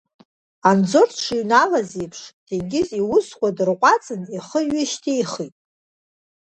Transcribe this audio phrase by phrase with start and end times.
[0.69, 5.55] Анзор дшыҩналаз еиԥш, Ҭенгиз иусқәа дырҟәаҵын ихы ҩышьҭихит.